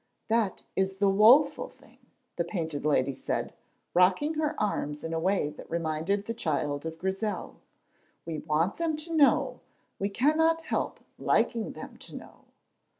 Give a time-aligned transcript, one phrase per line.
[0.29, 1.99] "That is the woeful thing,"
[2.35, 3.53] the Painted Lady said,
[3.93, 7.57] rocking her arms in a way that reminded the child of Grizel.
[8.25, 9.59] "We want them to know,
[9.99, 12.45] we cannot help liking them to know!"